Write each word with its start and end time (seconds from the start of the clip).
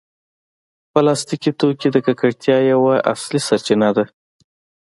پلاستيکي 0.91 1.51
توکي 1.59 1.89
د 1.93 1.97
ککړتیا 2.05 2.57
یوه 2.71 2.93
اصلي 3.13 3.39
سرچینه 3.47 3.89
ده. 3.95 4.05